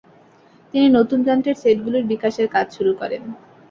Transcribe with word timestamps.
তিনি 0.73 0.87
নতুন 0.97 1.19
যন্ত্রের 1.27 1.61
সেটগুলোর 1.63 2.03
বিকাশের 2.11 2.47
কাজ 2.55 2.67
শুরু 2.77 2.91
করেন। 3.01 3.21